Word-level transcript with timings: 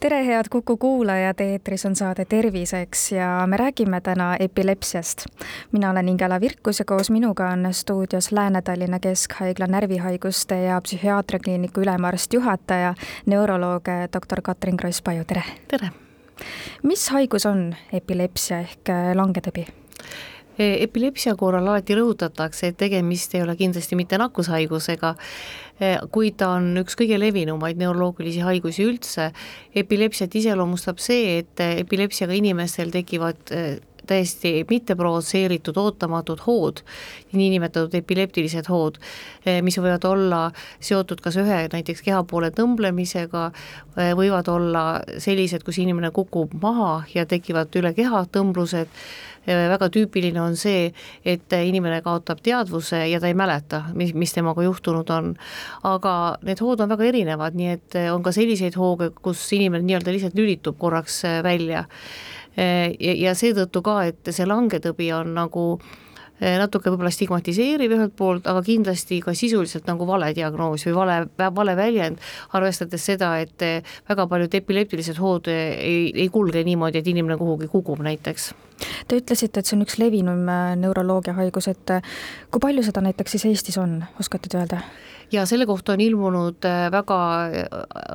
tere, 0.00 0.26
head 0.26 0.48
Kuku 0.50 0.76
kuulajad, 0.76 1.40
eetris 1.40 1.84
on 1.86 1.96
saade 1.96 2.24
Terviseks 2.24 3.12
ja 3.12 3.46
me 3.46 3.56
räägime 3.56 4.00
täna 4.00 4.36
epilepsiast. 4.40 5.26
mina 5.72 5.90
olen 5.90 6.08
Ingela 6.08 6.40
Virkus 6.40 6.78
ja 6.78 6.84
koos 6.84 7.10
minuga 7.10 7.48
on 7.48 7.68
stuudios 7.70 8.32
Lääne-Tallinna 8.32 8.98
Keskhaigla 8.98 9.66
närvihaiguste 9.66 10.62
ja 10.62 10.80
psühhiaatriakliiniku 10.80 11.80
ülemarst 11.80 12.32
juhataja, 12.32 12.94
neuroloog 13.26 13.84
doktor 14.12 14.42
Katrin 14.42 14.76
Kross-Paju, 14.76 15.24
tere! 15.24 15.42
tere! 15.68 15.90
mis 16.82 17.08
haigus 17.08 17.46
on 17.46 17.74
epilepsia 17.92 18.60
ehk 18.60 18.88
langetõbi? 19.14 19.66
E, 20.58 20.82
epilepsia 20.82 21.34
korral 21.36 21.68
alati 21.68 21.94
rõhutatakse, 21.96 22.68
et 22.68 22.76
tegemist 22.76 23.34
ei 23.34 23.42
ole 23.42 23.56
kindlasti 23.56 23.96
mitte 23.96 24.18
nakkushaigusega, 24.18 25.14
kuid 26.12 26.36
ta 26.40 26.54
on 26.58 26.74
üks 26.82 26.96
kõige 26.98 27.18
levinumaid 27.20 27.78
neuroloogilisi 27.80 28.42
haigusi 28.44 28.84
üldse. 28.84 29.30
epilepsiat 29.74 30.34
iseloomustab 30.34 30.98
see, 31.00 31.38
et 31.40 31.60
epilepsiaga 31.60 32.36
inimestel 32.36 32.92
tekivad 32.92 33.52
e, 33.54 33.78
täiesti 34.10 34.52
mitte 34.70 34.96
provotseeritud 34.98 35.78
ootamatud 35.80 36.42
hood, 36.46 36.82
niinimetatud 37.32 37.94
epileptilised 38.00 38.68
hood, 38.70 38.98
mis 39.62 39.78
võivad 39.78 40.04
olla 40.10 40.42
seotud 40.82 41.22
kas 41.22 41.38
ühe 41.40 41.62
näiteks 41.72 42.02
kehapoole 42.06 42.50
tõmblemisega, 42.56 43.48
võivad 44.18 44.50
olla 44.50 44.84
sellised, 45.22 45.64
kus 45.66 45.80
inimene 45.82 46.10
kukub 46.14 46.54
maha 46.62 47.02
ja 47.14 47.26
tekivad 47.28 47.74
üle 47.80 47.94
keha 47.96 48.24
tõmblused, 48.34 48.90
väga 49.46 49.88
tüüpiline 49.92 50.40
on 50.42 50.56
see, 50.58 50.90
et 51.24 51.52
inimene 51.56 52.02
kaotab 52.04 52.42
teadvuse 52.44 53.00
ja 53.08 53.20
ta 53.20 53.30
ei 53.30 53.36
mäleta, 53.38 53.84
mis, 53.96 54.12
mis 54.14 54.34
temaga 54.36 54.62
juhtunud 54.66 55.10
on. 55.10 55.32
aga 55.84 56.14
need 56.44 56.60
hood 56.60 56.80
on 56.84 56.92
väga 56.92 57.08
erinevad, 57.08 57.56
nii 57.56 57.70
et 57.72 57.98
on 58.12 58.22
ka 58.22 58.34
selliseid 58.36 58.76
hooge, 58.76 59.10
kus 59.22 59.46
inimene 59.56 59.86
nii-öelda 59.86 60.12
lihtsalt 60.12 60.36
lülitub 60.36 60.78
korraks 60.78 61.22
välja 61.44 61.86
ja, 62.56 63.14
ja 63.26 63.34
seetõttu 63.38 63.82
ka, 63.82 64.04
et 64.10 64.30
see 64.34 64.46
langetõbi 64.48 65.10
on 65.14 65.34
nagu 65.36 65.64
eh, 66.40 66.56
natuke 66.60 66.90
võib-olla 66.90 67.12
stigmatiseeriv 67.14 67.94
ühelt 67.96 68.16
poolt, 68.18 68.48
aga 68.50 68.62
kindlasti 68.66 69.20
ka 69.24 69.34
sisuliselt 69.36 69.86
nagu 69.90 70.08
vale 70.08 70.32
diagnoos 70.36 70.86
või 70.88 70.96
vale, 70.96 71.20
vale 71.60 71.76
väljend, 71.78 72.18
arvestades 72.56 73.04
seda, 73.12 73.36
et 73.44 73.66
eh, 73.66 73.94
väga 74.08 74.26
paljud 74.30 74.58
epileptilised 74.60 75.20
hood 75.20 75.52
eh, 75.52 75.76
ei, 75.78 76.10
ei 76.24 76.28
kulge 76.32 76.64
niimoodi, 76.66 77.02
et 77.02 77.14
inimene 77.14 77.38
kuhugi 77.40 77.70
kukub 77.70 78.02
näiteks. 78.06 78.52
Te 79.08 79.20
ütlesite, 79.20 79.60
et 79.60 79.68
see 79.68 79.76
on 79.76 79.84
üks 79.84 79.98
levinum 80.00 80.46
neuroloogia 80.80 81.34
haigus, 81.36 81.68
et 81.70 81.94
kui 82.50 82.62
palju 82.62 82.84
seda 82.86 83.02
näiteks 83.04 83.36
siis 83.36 83.48
Eestis 83.50 83.78
on, 83.80 84.00
oskate 84.20 84.48
te 84.50 84.60
öelda? 84.60 84.82
ja 85.32 85.46
selle 85.46 85.66
kohta 85.66 85.92
on 85.92 86.00
ilmunud 86.00 86.64
äh, 86.66 86.90
väga 86.92 87.18
äh, 87.46 87.66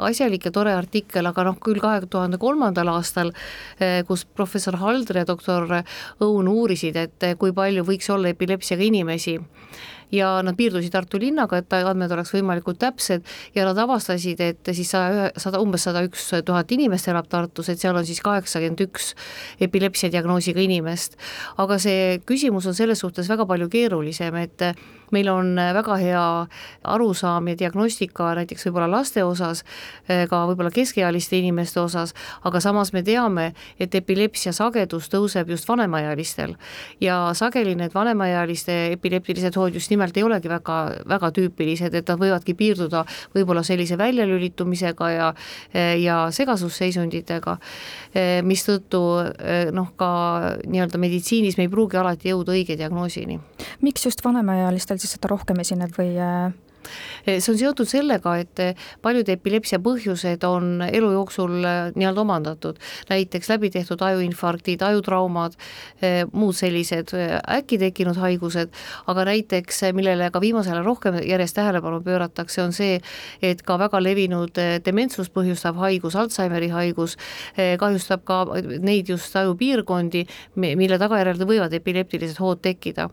asjalik 0.08 0.46
ja 0.46 0.52
tore 0.52 0.74
artikkel, 0.76 1.26
aga 1.30 1.48
noh, 1.48 1.58
küll 1.64 1.80
kahe 1.84 2.04
tuhande 2.12 2.40
kolmandal 2.42 2.92
aastal, 2.96 3.32
äh, 3.80 4.02
kus 4.08 4.26
professor 4.26 4.78
Haldre 4.82 5.24
ja 5.24 5.30
doktor 5.30 5.68
Õun 6.24 6.50
uurisid, 6.52 6.98
et 7.00 7.30
kui 7.40 7.54
palju 7.56 7.86
võiks 7.88 8.10
olla 8.12 8.32
epilepsiaga 8.34 8.84
inimesi 8.84 9.38
ja 10.16 10.32
nad 10.46 10.58
piirdusid 10.58 10.94
Tartu 10.96 11.20
linnaga, 11.22 11.60
et 11.62 11.74
andmed 11.76 12.12
oleks 12.16 12.34
võimalikult 12.36 12.80
täpsed 12.82 13.26
ja 13.56 13.66
nad 13.68 13.80
avastasid, 13.84 14.42
et 14.42 14.74
siis 14.74 14.92
saja 14.96 15.14
ühe, 15.14 15.30
sada, 15.42 15.62
umbes 15.64 15.86
sada 15.88 16.04
üks 16.08 16.30
tuhat 16.48 16.72
inimest 16.76 17.10
elab 17.12 17.30
Tartus, 17.32 17.70
et 17.72 17.82
seal 17.82 17.98
on 17.98 18.08
siis 18.08 18.22
kaheksakümmend 18.26 18.86
üks 18.88 19.14
epilepsia 19.62 20.12
diagnoosiga 20.14 20.64
inimest. 20.64 21.20
aga 21.62 21.80
see 21.82 22.20
küsimus 22.26 22.68
on 22.70 22.78
selles 22.78 23.02
suhtes 23.04 23.30
väga 23.30 23.46
palju 23.50 23.70
keerulisem, 23.72 24.36
et 24.42 24.70
meil 25.12 25.30
on 25.30 25.56
väga 25.56 25.98
hea 26.02 26.26
arusaam 26.84 27.48
ja 27.52 27.58
diagnostika 27.60 28.32
näiteks 28.40 28.68
võib-olla 28.68 28.90
laste 28.92 29.24
osas, 29.24 29.64
ka 30.08 30.42
võib-olla 30.50 30.72
keskealiste 30.74 31.38
inimeste 31.40 31.80
osas, 31.80 32.14
aga 32.44 32.62
samas 32.64 32.94
me 32.94 33.04
teame, 33.04 33.52
et 33.80 33.96
epilepsia 33.96 34.54
sagedus 34.56 35.10
tõuseb 35.14 35.50
just 35.54 35.68
vanemaealistel 35.70 36.56
ja 37.02 37.20
sageli 37.38 37.76
need 37.76 37.94
vanemaealiste 37.94 38.76
epileptilised 38.96 39.56
hood 39.56 39.76
just 39.78 39.92
nimelt 39.94 40.18
ei 40.18 40.24
olegi 40.24 40.50
väga, 40.52 40.80
väga 41.10 41.32
tüüpilised, 41.36 41.94
et 41.94 42.10
nad 42.10 42.22
võivadki 42.22 42.56
piirduda 42.58 43.06
võib-olla 43.36 43.64
sellise 43.64 43.98
väljalülitumisega 43.98 45.12
ja 45.12 45.34
ja 46.00 46.18
segasusseisunditega, 46.34 47.58
mistõttu 48.46 49.02
noh, 49.76 49.92
ka 50.00 50.10
nii-öelda 50.66 51.00
meditsiinis 51.02 51.58
me 51.60 51.68
ei 51.68 51.72
pruugi 51.72 52.00
alati 52.00 52.32
jõuda 52.32 52.56
õige 52.56 52.78
diagnoosini. 52.80 53.40
miks 53.82 54.06
just 54.06 54.24
vanemaealistel 54.26 54.95
siis 55.02 55.16
seda 55.18 55.32
rohkem 55.32 55.60
esineb 55.64 55.94
või 55.98 56.16
Eh, 56.16 56.52
see 57.26 57.52
on 57.52 57.60
seotud 57.60 57.90
sellega, 57.90 58.36
et 58.42 58.62
eh, 58.64 58.86
paljud 59.04 59.30
epilepsia 59.32 59.80
põhjused 59.84 60.44
on 60.48 60.84
elu 60.86 61.12
jooksul 61.16 61.58
eh, 61.62 61.92
nii-öelda 61.96 62.24
omandatud, 62.24 62.80
näiteks 63.10 63.50
läbi 63.54 63.72
tehtud 63.74 64.02
ajuinfarktid, 64.06 64.84
ajutraumad, 64.86 65.56
muud 66.36 66.56
sellised 66.58 67.12
äkki 67.16 67.78
tekkinud 67.82 68.18
haigused, 68.20 68.74
aga 69.12 69.26
näiteks, 69.30 69.82
millele 69.96 70.30
ka 70.34 70.42
viimasel 70.44 70.76
ajal 70.76 70.88
rohkem 70.88 71.18
järjest 71.24 71.58
tähelepanu 71.58 72.02
pööratakse, 72.06 72.62
on 72.64 72.74
see, 72.76 73.00
et 73.46 73.64
ka 73.66 73.78
väga 73.82 74.02
levinud 74.04 74.60
dementsust 74.86 75.34
põhjustav 75.36 75.80
haigus, 75.82 76.18
Alžeimeri 76.20 76.70
haigus, 76.74 77.18
kahjustab 77.56 78.26
ka 78.28 78.42
neid 78.84 79.10
just 79.10 79.36
ajupiirkondi, 79.40 80.26
mille 80.62 81.00
tagajärjel 81.02 81.46
võivad 81.48 81.74
epileptilised 81.78 82.40
hood 82.42 82.64
tekkida. 82.66 83.10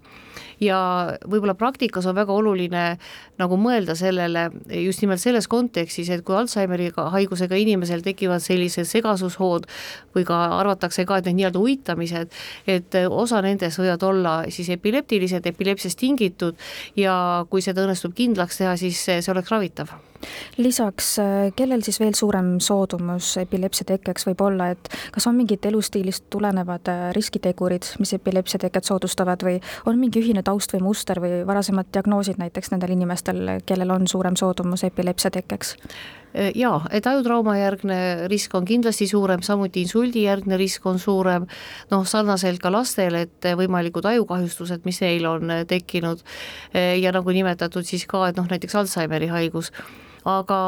Ja 0.63 0.79
võib-olla 1.27 1.55
praktikas 1.59 2.07
on 2.07 2.17
väga 2.17 2.35
oluline 2.35 2.85
nagu 3.41 3.59
mõelda 3.63 3.97
sellele 3.99 4.49
just 4.83 5.03
nimelt 5.05 5.23
selles 5.23 5.49
kontekstis, 5.51 6.11
et 6.13 6.25
kui 6.27 6.37
Alžeimeri 6.37 6.91
haigusega 6.97 7.59
inimesel 7.59 8.05
tekivad 8.05 8.45
sellised 8.45 8.89
segasushood 8.91 9.69
või 10.17 10.27
ka 10.29 10.43
arvatakse 10.59 11.07
ka, 11.09 11.21
et 11.21 11.31
need 11.31 11.41
nii-öelda 11.41 11.63
uitamised, 11.63 12.39
et 12.67 13.01
osa 13.09 13.43
nendest 13.45 13.81
võivad 13.81 14.07
olla 14.09 14.37
siis 14.53 14.71
epileptilised, 14.75 15.47
epilepsiast 15.53 15.99
tingitud 15.99 16.59
ja 16.99 17.15
kui 17.51 17.65
seda 17.65 17.87
õnnestub 17.87 18.17
kindlaks 18.17 18.63
teha, 18.63 18.77
siis 18.81 19.03
see 19.09 19.23
oleks 19.33 19.53
ravitav. 19.53 19.93
Lisaks, 20.57 21.17
kellel 21.57 21.83
siis 21.83 21.99
veel 22.01 22.15
suurem 22.15 22.55
soodumus 22.63 23.33
epilepsia 23.41 23.87
tekkeks 23.89 24.27
võib 24.29 24.45
olla, 24.47 24.69
et 24.75 24.91
kas 25.15 25.27
on 25.27 25.37
mingid 25.39 25.65
elustiilist 25.67 26.29
tulenevad 26.31 26.91
äh, 26.93 27.05
riskitegurid, 27.17 27.89
mis 28.03 28.15
epilepsia 28.15 28.61
teket 28.63 28.87
soodustavad 28.87 29.43
või 29.47 29.59
on 29.89 29.99
mingi 29.99 30.23
ühine 30.23 30.45
taust 30.47 30.75
või 30.77 30.85
muster 30.87 31.21
või 31.23 31.43
varasemad 31.49 31.91
diagnoosid 31.95 32.39
näiteks 32.43 32.73
nendel 32.75 32.95
inimestel, 32.95 33.43
kellel 33.67 33.91
on 33.95 34.09
suurem 34.09 34.37
soodumus 34.39 34.85
epilepsia 34.85 35.31
tekkeks? 35.35 35.75
Äh, 36.33 36.51
jaa, 36.59 36.79
et 36.91 37.07
ajutrauma 37.07 37.57
järgne 37.59 37.99
risk 38.33 38.55
on 38.59 38.69
kindlasti 38.69 39.09
suurem, 39.11 39.43
samuti 39.43 39.85
insuldijärgne 39.87 40.57
risk 40.61 40.87
on 40.87 40.99
suurem, 41.03 41.49
noh, 41.91 42.07
sarnaselt 42.09 42.63
ka 42.63 42.73
lastel, 42.73 43.19
et 43.25 43.51
võimalikud 43.59 44.07
ajukahjustused, 44.13 44.87
mis 44.89 45.03
neil 45.05 45.29
on 45.29 45.59
tekkinud. 45.69 46.25
Ja 46.73 47.13
nagu 47.13 47.35
nimetatud 47.35 47.85
siis 47.85 48.07
ka, 48.09 48.29
et 48.31 48.41
noh, 48.41 48.49
näiteks 48.49 48.81
Alžeimeri 48.81 49.29
haigus 49.33 49.73
aga 50.29 50.59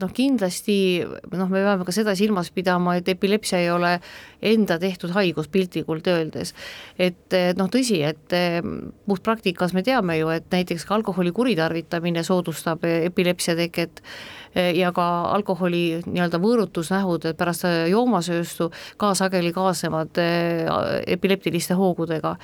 noh, 0.00 0.12
kindlasti 0.14 0.76
noh, 1.04 1.48
me 1.50 1.60
peame 1.60 1.86
ka 1.86 1.94
seda 1.94 2.14
silmas 2.16 2.50
pidama, 2.54 2.96
et 2.98 3.08
epilepsia 3.12 3.60
ei 3.60 3.70
ole 3.72 3.98
enda 4.44 4.78
tehtud 4.80 5.12
haigus 5.16 5.48
piltlikult 5.52 6.06
öeldes. 6.08 6.54
et 6.98 7.36
noh, 7.58 7.68
tõsi, 7.68 8.00
et 8.04 8.36
puhtpraktikas 9.06 9.74
me 9.74 9.82
teame 9.82 10.18
ju, 10.18 10.30
et 10.32 10.46
näiteks 10.52 10.86
ka 10.88 10.94
alkoholi 10.96 11.32
kuritarvitamine 11.32 12.22
soodustab 12.24 12.84
epilepsia 12.84 13.56
teket 13.56 14.02
ja 14.54 14.92
ka 14.94 15.06
alkoholi 15.34 16.04
nii-öelda 16.06 16.38
võõrutusnähud 16.40 17.32
pärast 17.36 17.66
joomasööstu 17.90 18.70
ka 18.96 19.14
sageli 19.18 19.52
kaasnevad 19.52 20.22
epileptiliste 21.16 21.74
hoogudega 21.74 22.36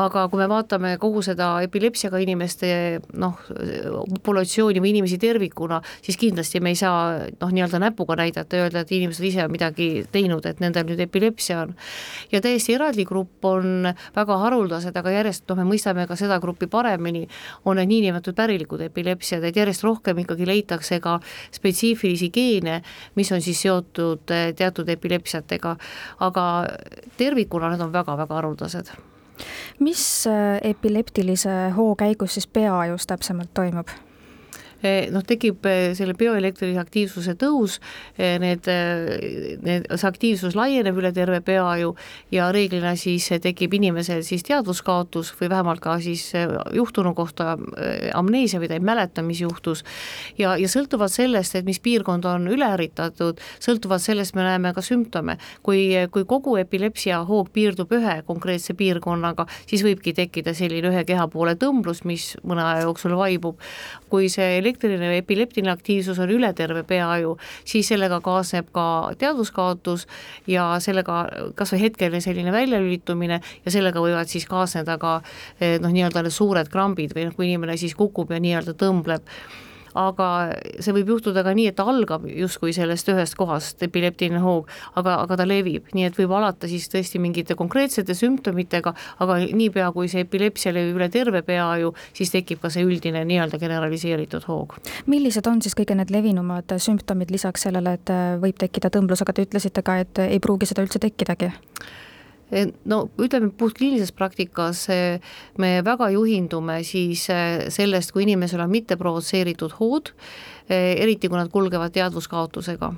aga 0.00 0.26
kui 0.30 0.40
me 0.40 0.46
vaatame 0.50 0.94
kogu 1.00 1.22
seda 1.24 1.48
epilepsiaga 1.64 2.20
inimeste 2.22 2.70
noh, 3.20 3.38
populatsiooni 4.14 4.82
või 4.82 4.92
inimesi 4.94 5.18
tervikuna, 5.20 5.80
siis 6.04 6.18
kindlasti 6.20 6.60
me 6.62 6.72
ei 6.74 6.78
saa 6.78 7.26
noh, 7.40 7.52
nii-öelda 7.52 7.80
näpuga 7.82 8.16
näidata 8.20 8.58
ja 8.58 8.66
öelda, 8.66 8.84
et 8.84 8.92
inimesed 8.94 9.26
ise 9.26 9.44
on 9.44 9.52
midagi 9.52 9.88
teinud, 10.12 10.46
et 10.46 10.62
nendel 10.62 10.86
nüüd 10.88 11.02
epilepsia 11.04 11.64
on. 11.64 11.74
ja 12.32 12.40
täiesti 12.40 12.74
eraldi 12.76 13.04
grupp 13.08 13.44
on 13.44 13.90
väga 14.16 14.38
haruldased, 14.44 14.96
aga 14.96 15.14
järjest 15.14 15.46
noh, 15.50 15.60
me 15.60 15.68
mõistame 15.72 16.06
ka 16.08 16.16
seda 16.18 16.40
gruppi 16.42 16.70
paremini, 16.70 17.26
on 17.64 17.80
need 17.80 17.90
niinimetatud 17.90 18.38
pärilikud 18.38 18.84
epilepsiad, 18.86 19.44
et 19.44 19.56
järjest 19.56 19.84
rohkem 19.84 20.24
ikkagi 20.24 20.48
leitakse 20.48 21.00
ka 21.02 21.18
spetsiifilisi 21.54 22.30
geene, 22.34 22.80
mis 23.18 23.32
on 23.32 23.42
siis 23.44 23.60
seotud 23.66 24.34
eh, 24.34 24.50
teatud 24.56 24.88
epilepsiatega, 24.88 25.76
aga 26.26 26.44
tervikuna 27.18 27.72
need 27.74 27.88
on 27.88 27.94
väga-väga 27.94 28.40
haruldased 28.40 28.94
mis 29.78 30.26
äh, 30.26 30.58
epileptilise 30.70 31.70
hoo 31.76 31.94
käigus 31.96 32.34
siis 32.34 32.46
peaajus 32.46 33.06
täpsemalt 33.06 33.54
toimub? 33.54 33.88
Noh, 35.12 35.24
tekib 35.26 35.66
selle 35.96 36.14
bioelektrilise 36.18 36.80
aktiivsuse 36.80 37.34
tõus, 37.40 37.78
need, 38.18 38.66
need, 39.64 39.88
see 39.90 40.08
aktiivsus 40.08 40.56
laieneb 40.58 40.96
üle 41.00 41.12
terve 41.16 41.40
peaaju 41.44 41.94
ja 42.32 42.50
reeglina 42.54 42.94
siis 42.98 43.28
tekib 43.42 43.74
inimesel 43.76 44.22
siis 44.26 44.44
teadvuskaotus 44.46 45.32
või 45.40 45.50
vähemalt 45.52 45.82
ka 45.84 45.98
siis 46.02 46.30
juhtunu 46.76 47.14
kohta 47.14 47.56
amneesia 48.14 48.60
või 48.60 48.70
ta 48.70 48.78
ei 48.78 48.84
mäleta, 48.84 49.22
mis 49.22 49.40
juhtus. 49.40 49.84
ja, 50.38 50.56
ja 50.56 50.68
sõltuvalt 50.68 51.12
sellest, 51.12 51.56
et 51.56 51.68
mis 51.68 51.80
piirkond 51.80 52.24
on 52.28 52.48
üleärritatud, 52.50 53.40
sõltuvalt 53.62 54.02
sellest 54.04 54.34
me 54.34 54.44
näeme 54.46 54.72
ka 54.74 54.82
sümptome. 54.84 55.36
kui, 55.62 55.92
kui 56.10 56.24
kogu 56.24 56.56
epilepsia 56.60 57.22
hoog 57.28 57.50
piirdub 57.52 57.92
ühe 57.92 58.20
konkreetse 58.26 58.74
piirkonnaga, 58.74 59.46
siis 59.66 59.84
võibki 59.84 60.14
tekkida 60.16 60.54
selline 60.54 60.90
ühe 60.92 61.04
keha 61.04 61.26
poole 61.28 61.56
tõmblus, 61.60 62.04
mis 62.04 62.34
mõne 62.44 62.64
aja 62.64 62.86
jooksul 62.86 63.16
vaibub. 63.16 63.58
kui 64.10 64.28
see 64.28 64.60
elektriline 64.70 65.10
või 65.10 65.20
epileptiline 65.20 65.72
aktiivsus 65.72 66.18
on 66.22 66.30
üle 66.32 66.52
terve 66.56 66.82
peaaju, 66.86 67.36
siis 67.64 67.90
sellega 67.90 68.20
kaasneb 68.24 68.70
ka 68.74 68.86
teadvuskaotus 69.18 70.06
ja 70.50 70.72
sellega 70.80 71.24
kas 71.58 71.74
või 71.74 71.84
hetkeline 71.86 72.20
selline 72.24 72.54
väljalülitumine 72.54 73.40
ja 73.40 73.72
sellega 73.72 74.00
võivad 74.02 74.30
siis 74.30 74.46
kaasneda 74.50 74.98
ka 74.98 75.20
eh, 75.60 75.78
noh, 75.80 75.90
nii-öelda 75.90 76.24
need 76.24 76.36
suured 76.36 76.70
krambid 76.70 77.16
või 77.16 77.28
noh, 77.28 77.34
kui 77.36 77.50
inimene 77.50 77.76
siis 77.80 77.96
kukub 77.98 78.30
ja 78.30 78.40
nii-öelda 78.40 78.76
tõmbleb 78.78 79.26
aga 79.98 80.28
see 80.80 80.94
võib 80.94 81.14
juhtuda 81.14 81.44
ka 81.46 81.54
nii, 81.56 81.70
et 81.72 81.80
algab 81.82 82.26
justkui 82.28 82.74
sellest 82.76 83.08
ühest 83.12 83.36
kohast, 83.38 83.82
epileptiline 83.86 84.42
hoog, 84.42 84.68
aga, 85.00 85.16
aga 85.24 85.40
ta 85.40 85.46
levib, 85.48 85.88
nii 85.96 86.08
et 86.08 86.18
võib 86.18 86.34
alata 86.36 86.70
siis 86.70 86.88
tõesti 86.92 87.20
mingite 87.22 87.56
konkreetsete 87.58 88.14
sümptomitega, 88.16 88.94
aga 89.24 89.38
niipea, 89.46 89.90
kui 89.96 90.10
see 90.12 90.24
epilepsia 90.26 90.74
levib 90.76 91.00
üle 91.00 91.10
terve 91.12 91.42
peaaju, 91.46 91.94
siis 92.16 92.32
tekib 92.34 92.62
ka 92.62 92.70
see 92.72 92.84
üldine 92.86 93.24
nii-öelda 93.28 93.60
generaliseeritud 93.62 94.46
hoog. 94.50 94.76
millised 95.06 95.46
on 95.50 95.62
siis 95.62 95.76
kõige 95.78 95.96
need 95.98 96.12
levinumad 96.14 96.76
sümptomid 96.78 97.32
lisaks 97.34 97.66
sellele, 97.66 97.96
et 97.98 98.14
võib 98.42 98.58
tekkida 98.60 98.92
tõmblus, 98.92 99.24
aga 99.24 99.34
te 99.34 99.48
ütlesite 99.48 99.82
ka, 99.86 99.98
et 100.04 100.22
ei 100.28 100.40
pruugi 100.42 100.68
seda 100.70 100.86
üldse 100.86 101.02
tekkidagi? 101.02 101.52
No 102.90 103.00
ütleme, 103.20 103.50
puhtkliinilises 103.58 104.12
praktikas 104.16 104.84
eh, 104.92 105.20
me 105.58 105.80
väga 105.86 106.10
juhindume 106.14 106.80
siis 106.86 107.26
eh, 107.32 107.68
sellest, 107.72 108.12
kui 108.14 108.26
inimesel 108.26 108.64
on 108.64 108.72
mitteprovotseeritud 108.72 109.76
hood, 109.78 110.12
eh, 110.68 110.96
eriti 111.02 111.30
kui 111.30 111.38
nad 111.38 111.52
kulgevad 111.52 111.94
teadvuskaotusega 111.94 112.92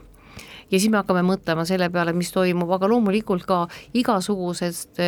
ja 0.73 0.81
siis 0.81 0.91
me 0.91 0.99
hakkame 1.01 1.23
mõtlema 1.27 1.67
selle 1.69 1.89
peale, 1.93 2.15
mis 2.17 2.33
toimub, 2.33 2.71
aga 2.73 2.89
loomulikult 2.91 3.45
ka 3.49 3.67
igasugused 3.99 5.01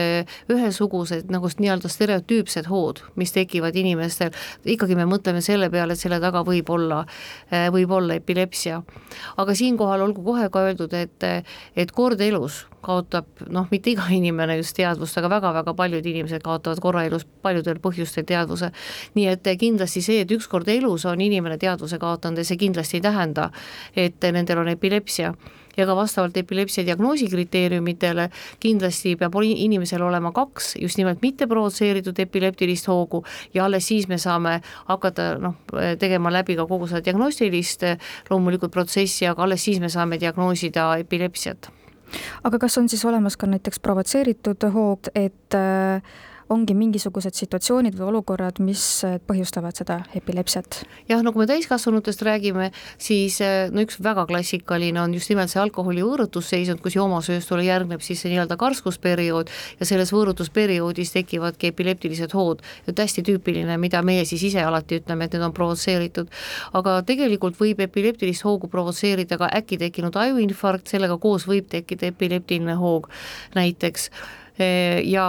ühesugused 0.53 1.33
nagu 1.33 1.49
nii-öelda 1.49 1.91
stereotüüpsed 1.91 2.69
hood, 2.69 3.01
mis 3.21 3.33
tekivad 3.35 3.77
inimestel, 3.81 4.35
ikkagi 4.77 4.99
me 4.99 5.09
mõtleme 5.09 5.43
selle 5.45 5.71
peale, 5.73 5.97
et 5.97 6.03
selle 6.03 6.21
taga 6.23 6.45
võib 6.47 6.71
olla, 6.75 7.05
võib 7.75 7.97
olla 7.97 8.19
epilepsia. 8.21 8.83
aga 9.37 9.55
siinkohal 9.55 10.05
olgu 10.05 10.25
kohe 10.25 10.49
ka 10.53 10.69
öeldud, 10.69 10.93
et, 10.95 11.29
et 11.77 11.93
kord 11.93 12.21
elus 12.21 12.65
kaotab 12.85 13.45
noh, 13.49 13.67
mitte 13.71 13.93
iga 13.95 14.07
inimene 14.13 14.59
just 14.61 14.77
teadvust, 14.77 15.17
aga 15.19 15.31
väga-väga 15.33 15.75
paljud 15.77 16.07
inimesed 16.07 16.45
kaotavad 16.45 16.83
korra 16.85 17.05
elus 17.09 17.25
paljudel 17.43 17.81
põhjustel 17.85 18.27
teadvuse. 18.29 18.71
nii 19.15 19.27
et 19.33 19.51
kindlasti 19.61 20.03
see, 20.05 20.21
et 20.25 20.31
ükskord 20.37 20.69
elus 20.69 21.07
on 21.09 21.21
inimene 21.21 21.59
teadvuse 21.59 21.99
kaotanud 21.99 22.43
ja 22.43 22.49
see 22.49 22.61
kindlasti 22.61 23.01
ei 23.01 23.07
tähenda, 23.09 23.51
et 23.97 24.33
nendel 24.33 24.65
on 24.65 24.73
epilepsia 24.75 25.35
ja 25.77 25.87
ka 25.87 25.97
vastavalt 25.97 26.37
epilepsia 26.37 26.85
diagnoosi 26.87 27.29
kriteeriumitele 27.31 28.29
kindlasti 28.63 29.17
peab 29.19 29.35
inimesel 29.43 30.03
olema 30.07 30.33
kaks 30.33 30.75
just 30.81 30.99
nimelt 30.99 31.23
mitte 31.23 31.49
provotseeritud 31.51 32.19
epileptilist 32.19 32.89
hoogu 32.89 33.25
ja 33.55 33.65
alles 33.65 33.89
siis 33.89 34.09
me 34.09 34.19
saame 34.19 34.61
hakata 34.87 35.35
noh, 35.43 35.57
tegema 35.99 36.33
läbi 36.33 36.57
ka 36.57 36.67
kogu 36.67 36.87
seda 36.91 37.03
diagnostilist 37.05 37.83
loomulikult 38.31 38.73
protsessi, 38.73 39.27
aga 39.27 39.43
alles 39.43 39.65
siis 39.65 39.81
me 39.81 39.91
saame 39.93 40.21
diagnoosida 40.21 40.93
epilepsiat. 41.03 41.71
Aga 42.45 42.61
kas 42.63 42.79
on 42.79 42.89
siis 42.89 43.03
olemas 43.05 43.37
ka 43.37 43.49
näiteks 43.51 43.81
provotseeritud 43.83 44.69
hoog, 44.75 45.11
et 45.19 45.57
äh, 45.59 46.15
ongi 46.53 46.75
mingisugused 46.77 47.37
situatsioonid 47.39 47.97
või 47.99 48.09
olukorrad, 48.13 48.61
mis 48.65 48.83
äh, 49.07 49.17
põhjustavad 49.25 49.77
seda 49.79 50.01
epilepsiat? 50.17 50.83
jah, 51.09 51.23
no 51.25 51.33
kui 51.33 51.45
me 51.45 51.49
täiskasvanutest 51.49 52.23
räägime, 52.27 52.71
siis 53.01 53.41
äh, 53.45 53.71
no 53.73 53.85
üks 53.85 54.01
väga 54.05 54.27
klassikaline 54.29 55.01
on 55.01 55.15
just 55.17 55.33
nimelt 55.33 55.53
see 55.53 55.63
alkoholi 55.63 56.05
võõrutusseisund, 56.05 56.83
kus 56.85 56.99
joomasööstule 56.99 57.65
järgneb 57.65 58.05
siis 58.05 58.21
see 58.25 58.35
nii-öelda 58.35 58.59
karskusperiood 58.61 59.53
ja 59.81 59.89
selles 59.89 60.13
võõrutusperioodis 60.15 61.15
tekivadki 61.17 61.73
epileptilised 61.73 62.37
hood. 62.37 62.63
et 62.87 62.99
hästi 62.99 63.25
tüüpiline, 63.25 63.79
mida 63.81 64.03
meie 64.03 64.25
siis 64.29 64.45
ise 64.51 64.63
alati 64.63 65.01
ütleme, 65.01 65.25
et 65.25 65.37
need 65.37 65.49
on 65.49 65.57
provotseeritud. 65.57 66.31
aga 66.73 67.01
tegelikult 67.07 67.59
võib 67.61 67.81
epileptilist 67.81 68.45
hoogu 68.45 68.69
provotseerida 68.69 69.39
ka 69.41 69.49
äkki 69.49 69.81
tekkinud 69.81 70.17
ajuinfarkt, 70.17 70.89
sellega 70.93 71.19
koos 71.19 71.49
võib 71.49 71.69
tekkida 71.73 72.13
epileptiline 72.13 72.77
hoog 72.81 73.09
näiteks 73.55 74.11
Eh, 74.13 74.44
ja, 74.59 75.27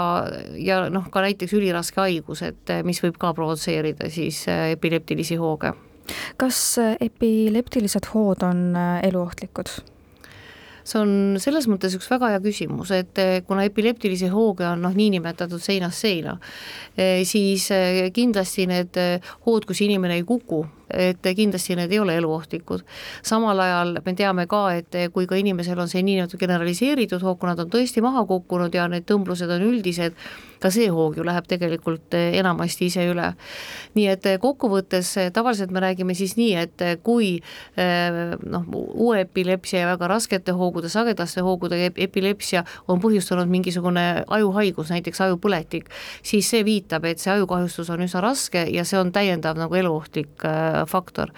ja 0.58 0.84
noh, 0.94 1.10
ka 1.12 1.24
näiteks 1.26 1.56
üliraske 1.58 2.02
haigus, 2.02 2.44
et 2.46 2.70
eh, 2.70 2.84
mis 2.86 3.02
võib 3.04 3.18
ka 3.22 3.34
provotseerida 3.38 4.10
siis 4.14 4.44
eh, 4.52 4.76
epileptilisi 4.76 5.40
hooge. 5.42 5.74
kas 6.38 6.78
epileptilised 7.02 8.12
hood 8.14 8.46
on 8.46 8.78
eluohtlikud? 9.04 9.72
see 10.86 11.00
on 11.02 11.14
selles 11.42 11.66
mõttes 11.66 11.96
üks 11.98 12.06
väga 12.12 12.36
hea 12.36 12.42
küsimus, 12.44 12.92
et 12.94 13.18
kuna 13.48 13.64
epileptilisi 13.66 14.30
hooge 14.30 14.68
on 14.70 14.84
noh, 14.86 14.94
niinimetatud 14.94 15.58
seinast 15.58 16.06
seina, 16.06 16.36
siis 17.26 17.66
kindlasti 18.14 18.68
need 18.70 19.00
hood, 19.48 19.66
kus 19.66 19.82
inimene 19.82 20.20
ei 20.20 20.28
kuku, 20.30 20.62
et 20.96 21.30
kindlasti 21.36 21.76
need 21.76 21.92
ei 21.92 22.00
ole 22.00 22.18
eluohtlikud. 22.18 22.84
samal 23.24 23.60
ajal 23.60 24.00
me 24.06 24.14
teame 24.14 24.48
ka, 24.48 24.64
et 24.74 24.98
kui 25.14 25.28
ka 25.28 25.36
inimesel 25.36 25.80
on 25.80 25.92
see 25.92 26.04
niinimetatud 26.04 26.40
generaliseeritud 26.40 27.22
hoog, 27.22 27.40
kui 27.40 27.50
nad 27.50 27.60
on 27.60 27.70
tõesti 27.70 28.02
maha 28.02 28.26
kukkunud 28.26 28.74
ja 28.74 28.88
need 28.92 29.08
tõmblused 29.10 29.52
on 29.52 29.66
üldised, 29.70 30.16
ka 30.60 30.72
see 30.74 30.88
hoog 30.90 31.18
ju 31.20 31.26
läheb 31.26 31.48
tegelikult 31.50 32.16
enamasti 32.16 32.90
ise 32.90 33.06
üle. 33.12 33.34
nii 33.96 34.08
et 34.12 34.26
kokkuvõttes 34.42 35.14
tavaliselt 35.34 35.72
me 35.72 35.80
räägime 35.84 36.16
siis 36.16 36.36
nii, 36.38 36.56
et 36.56 36.84
kui 37.04 37.40
noh, 37.78 38.66
uue 38.74 39.22
epilepsia 39.22 39.84
ja 39.84 39.92
väga 39.94 40.10
raskete 40.12 40.56
hoogude, 40.56 40.90
sagedaste 40.90 41.44
hoogude 41.46 41.80
epilepsia 41.96 42.64
on 42.88 43.00
põhjustanud 43.04 43.50
mingisugune 43.52 44.26
ajuhaigus, 44.28 44.92
näiteks 44.94 45.22
ajupõletik, 45.28 45.90
siis 46.24 46.50
see 46.50 46.66
viitab, 46.66 47.06
et 47.06 47.24
see 47.24 47.34
ajukahjustus 47.36 47.92
on 47.94 48.04
üsna 48.06 48.24
raske 48.26 48.66
ja 48.72 48.86
see 48.88 49.00
on 49.00 49.12
täiendav 49.16 49.60
nagu 49.60 49.76
eluohtlik 49.76 50.46
faktor. 50.86 51.32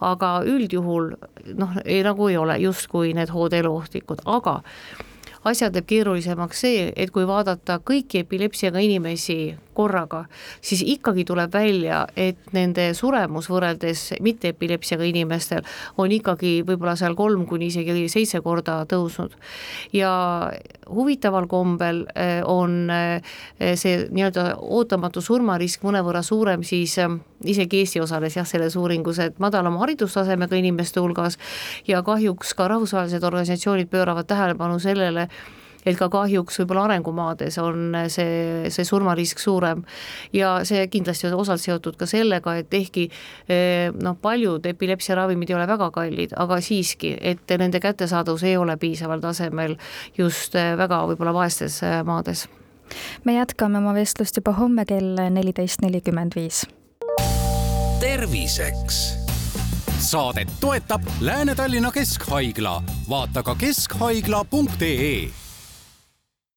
aga 0.00 0.40
üldjuhul 0.44 1.12
noh, 1.54 1.76
ei 1.84 2.02
nagu 2.02 2.28
ei 2.28 2.36
ole 2.36 2.58
justkui 2.60 3.14
need 3.14 3.30
hood 3.30 3.52
eluohtlikud, 3.52 4.22
aga 4.24 4.60
asja 5.44 5.70
teeb 5.70 5.86
keerulisemaks 5.86 6.60
see, 6.60 6.90
et 6.96 7.12
kui 7.14 7.26
vaadata 7.26 7.78
kõiki 7.78 8.24
epilepsiaga 8.24 8.82
inimesi 8.82 9.56
korraga, 9.76 10.24
siis 10.64 10.82
ikkagi 10.86 11.26
tuleb 11.28 11.52
välja, 11.54 12.04
et 12.16 12.52
nende 12.56 12.88
suremus 12.96 13.50
võrreldes 13.52 14.08
mitte-epilepsiaga 14.24 15.06
inimestel 15.06 15.66
on 16.00 16.12
ikkagi 16.12 16.60
võib-olla 16.66 16.96
seal 16.98 17.16
kolm 17.18 17.46
kuni 17.48 17.70
isegi 17.70 18.08
seitse 18.12 18.40
korda 18.44 18.80
tõusnud. 18.88 19.36
ja 19.92 20.12
huvitaval 20.88 21.46
kombel 21.50 22.04
eh, 22.14 22.40
on 22.44 22.90
eh, 22.90 23.22
see 23.76 24.06
nii-öelda 24.10 24.56
ootamatu 24.62 25.20
surmarisk 25.20 25.84
mõnevõrra 25.86 26.22
suurem 26.26 26.64
siis 26.66 26.96
eh, 27.02 27.18
isegi 27.44 27.82
Eesti 27.82 28.00
osales 28.00 28.36
jah, 28.36 28.46
selles 28.48 28.76
uuringus, 28.76 29.18
et 29.22 29.38
madalama 29.42 29.82
haridustasemega 29.84 30.56
inimeste 30.56 31.00
hulgas 31.02 31.38
ja 31.88 32.02
kahjuks 32.06 32.54
ka 32.56 32.68
rahvusvahelised 32.72 33.24
organisatsioonid 33.24 33.90
pööravad 33.92 34.28
tähelepanu 34.30 34.78
sellele, 34.82 35.28
et 35.86 35.98
ka 35.98 36.08
kahjuks 36.12 36.60
võib-olla 36.60 36.86
arengumaades 36.88 37.58
on 37.62 37.96
see, 38.12 38.70
see 38.74 38.84
surmarisk 38.88 39.40
suurem. 39.42 39.84
ja 40.32 40.58
see 40.64 40.86
kindlasti 40.92 41.30
on 41.30 41.38
osalt 41.40 41.62
seotud 41.62 41.96
ka 41.96 42.06
sellega, 42.06 42.56
et 42.60 42.74
ehkki 42.74 43.08
noh, 44.02 44.18
paljud 44.22 44.66
epilepsiaravimid 44.66 45.50
ei 45.50 45.58
ole 45.58 45.66
väga 45.68 45.90
kallid, 45.94 46.36
aga 46.36 46.60
siiski, 46.60 47.16
et 47.20 47.56
nende 47.58 47.80
kättesaadavus 47.80 48.44
ei 48.44 48.56
ole 48.56 48.76
piisaval 48.76 49.22
tasemel 49.24 49.76
just 50.18 50.54
väga 50.54 51.04
võib-olla 51.12 51.34
vaestes 51.36 51.80
maades 52.04 52.46
me 53.24 53.34
jätkame 53.34 53.78
oma 53.78 53.94
vestlust 53.96 54.38
juba 54.38 54.54
homme 54.60 54.84
kell 54.86 55.18
neliteist 55.30 55.82
nelikümmend 55.82 56.38
viis 56.38 56.64
terviseks. 58.00 59.14
saadet 59.98 60.48
toetab 60.60 61.02
Lääne-Tallinna 61.20 61.92
Keskhaigla, 61.92 62.82
vaata 63.08 63.42
ka 63.42 63.54
keskhaigla.ee 63.54 65.45